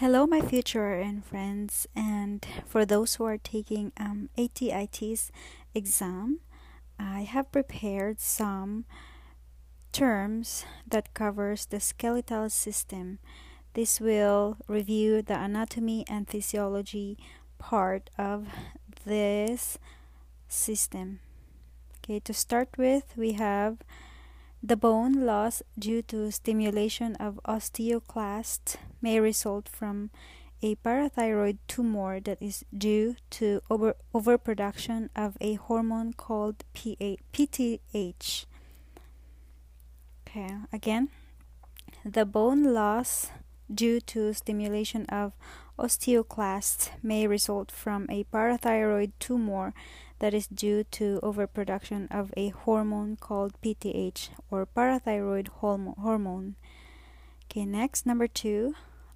[0.00, 5.30] Hello, my future and friends, and for those who are taking um, ATI TEAS
[5.74, 6.40] exam,
[6.98, 8.86] I have prepared some
[9.92, 13.18] terms that covers the skeletal system.
[13.74, 17.18] This will review the anatomy and physiology
[17.58, 18.46] part of
[19.04, 19.78] this
[20.48, 21.20] system.
[21.98, 23.76] Okay, to start with, we have
[24.62, 30.10] the bone loss due to stimulation of osteoclast may result from
[30.62, 38.46] a parathyroid tumor that is due to over, overproduction of a hormone called PA, PTH.
[40.28, 41.08] Okay, again,
[42.04, 43.30] the bone loss
[43.72, 45.32] due to stimulation of
[45.78, 49.72] osteoclasts may result from a parathyroid tumor
[50.18, 56.56] that is due to overproduction of a hormone called PTH or parathyroid hormone.
[57.46, 58.74] Okay, next, number two,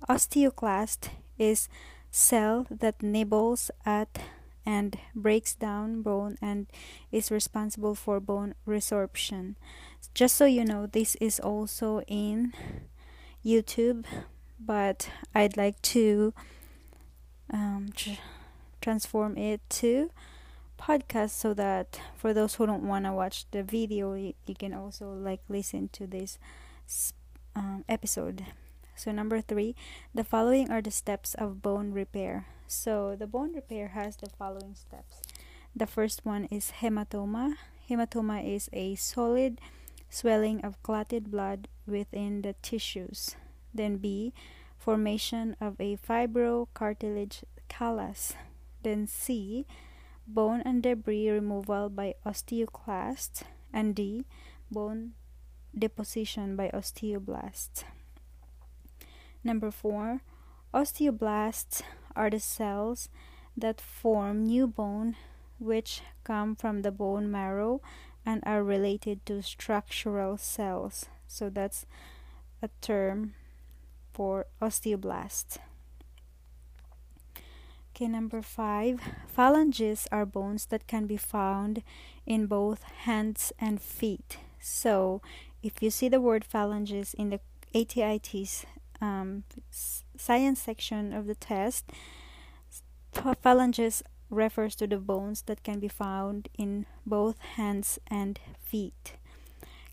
[0.08, 1.08] osteoclast
[1.38, 1.68] is
[2.10, 4.20] cell that nibbles at
[4.66, 6.66] and breaks down bone and
[7.12, 9.54] is responsible for bone resorption.
[10.14, 12.52] Just so you know, this is also in
[13.44, 14.04] YouTube,
[14.58, 16.32] but I'd like to
[17.50, 18.20] um, tr-
[18.80, 20.10] transform it to
[20.78, 24.74] podcast so that for those who don't want to watch the video you, you, can
[24.74, 26.38] also like listen to this
[27.54, 28.44] um, episode
[28.96, 29.74] so number three
[30.14, 32.46] the following are the steps of bone repair.
[32.66, 35.22] So the bone repair has the following steps.
[35.74, 37.56] The first one is hematoma.
[37.88, 39.60] Hematoma is a solid
[40.08, 43.36] swelling of clotted blood within the tissues.
[43.74, 44.32] Then b
[44.78, 48.34] formation of a fibrocartilage callus.
[48.82, 49.66] Then c
[50.26, 54.24] bone and debris removal by osteoclast, and D.
[54.70, 55.12] Bone
[55.76, 57.84] deposition by osteoblasts.
[59.44, 60.22] Number four,
[60.72, 61.82] osteoblasts
[62.16, 63.10] are the cells
[63.54, 65.16] that form new bone
[65.58, 67.82] which come from the bone marrow
[68.24, 71.06] and are related to structural cells.
[71.28, 71.84] So that's
[72.62, 73.34] a term
[74.14, 75.58] for osteoblast.
[77.94, 79.00] Okay, number five.
[79.28, 81.82] Phalanges are bones that can be found
[82.26, 84.38] in both hands and feet.
[84.58, 85.20] So,
[85.62, 87.40] if you see the word phalanges in the
[87.72, 88.66] ATI TEAS
[89.04, 89.44] um,
[90.16, 91.84] science section of the test,
[93.42, 99.14] phalanges refers to the bones that can be found in both hands and feet.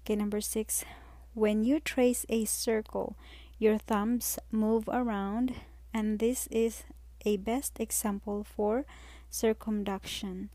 [0.01, 0.85] Okay, number six.
[1.33, 3.15] When you trace a circle,
[3.59, 5.55] your thumbs move around,
[5.93, 6.83] and this is
[7.25, 8.85] a best example for
[9.29, 10.49] circumduction.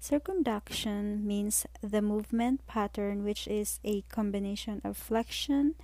[0.00, 5.74] Circumduction means the movement pattern which is a combination of flexion,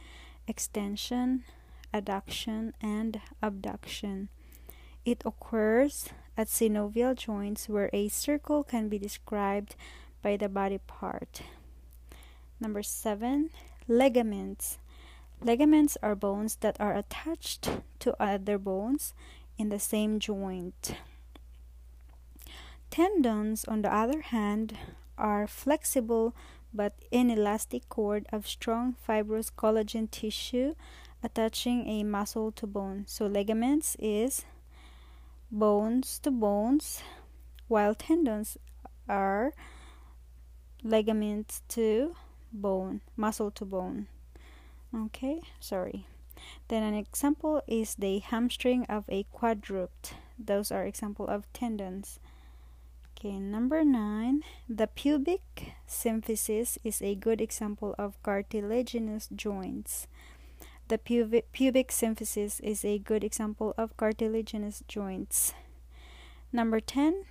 [0.46, 1.44] extension,
[1.92, 4.28] adduction, and abduction.
[5.04, 9.74] It occurs at synovial joints where a circle can be described
[10.22, 11.42] by the body part.
[12.60, 13.50] Number seven,
[13.86, 14.78] ligaments.
[15.40, 19.14] Ligaments are bones that are attached to other bones
[19.56, 20.94] in the same joint.
[22.90, 24.76] Tendons, on the other hand,
[25.16, 26.34] are flexible
[26.72, 30.74] but inelastic cord of strong fibrous collagen tissue
[31.22, 33.04] attaching a muscle to bone.
[33.06, 34.44] So ligaments is
[35.50, 37.02] bones to bones,
[37.68, 38.56] while tendons
[39.08, 39.52] are
[40.82, 42.14] ligaments to
[42.52, 44.06] bone, muscle to bone.
[44.94, 46.06] Okay, sorry.
[46.68, 50.14] Then an example is the hamstring of a quadruped.
[50.38, 52.20] Those are example of tendons.
[53.18, 60.06] Okay, number nine, the pubic symphysis is a good example of cartilaginous joints.
[60.88, 65.52] The pubic, symphysis is a good example of cartilaginous joints.
[66.50, 67.24] Number 10,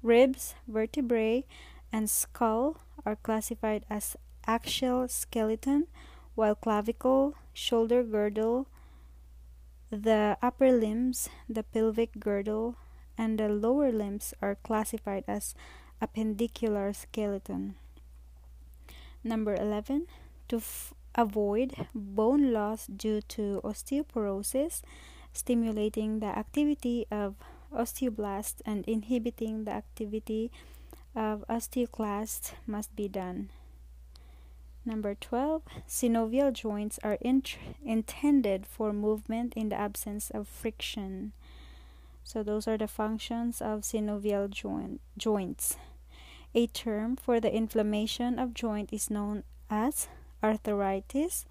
[0.00, 1.44] ribs, vertebrae,
[1.92, 4.16] and skull are classified as
[4.46, 5.88] axial skeleton
[6.36, 8.68] while clavicle, shoulder girdle,
[9.90, 12.76] the upper limbs, the pelvic girdle,
[13.18, 15.56] and the lower limbs are classified as
[16.00, 17.74] appendicular skeleton.
[19.24, 20.06] Number 11.
[20.48, 24.82] To f- avoid bone loss due to osteoporosis,
[25.32, 27.34] stimulating the activity of
[27.72, 30.50] osteoblasts and inhibiting the activity
[31.14, 33.50] of osteoclasts must be done.
[34.84, 35.62] Number 12.
[35.86, 41.32] Synovial joints are int- intended for movement in the absence of friction.
[42.24, 45.76] So, those are the functions of synovial joint- joints.
[46.54, 50.08] A term for the inflammation of joint is known as
[50.42, 51.46] arthritis,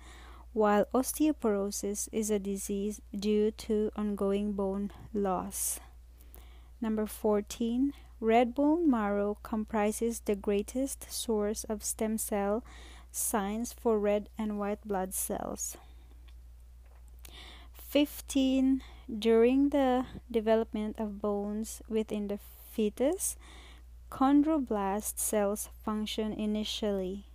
[0.54, 5.80] while osteoporosis is a disease due to ongoing bone loss.
[6.82, 7.94] Number 14.
[8.22, 12.64] Red bone marrow comprises the greatest source of stem cell
[13.12, 15.78] signs for red and white blood cells.
[17.74, 18.82] 15.
[19.18, 22.40] During the development of bones within the
[22.72, 23.36] fetus,
[24.12, 27.29] chondroblast cells function initially.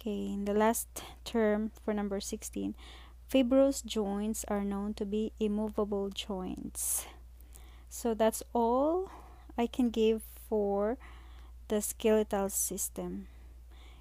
[0.00, 2.76] Okay, in the last term for number 16,
[3.26, 7.06] fibrous joints are known to be immovable joints.
[7.90, 9.10] So that's all
[9.56, 10.98] I can give for
[11.66, 13.26] the skeletal system.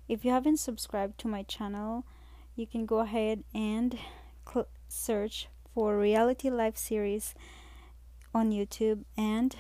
[0.08, 2.06] If you haven't subscribed to my channel,
[2.56, 3.98] you can go ahead and
[4.88, 7.34] search for Reality Life series
[8.36, 9.56] on YouTube and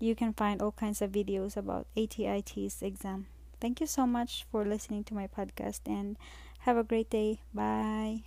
[0.00, 3.26] you can find all kinds of videos about ATI TEAS exam.
[3.60, 6.16] Thank you so much for listening to my podcast and
[6.60, 7.40] have a great day.
[7.54, 8.22] Bye.